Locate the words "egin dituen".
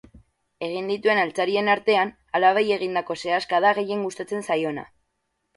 0.67-1.21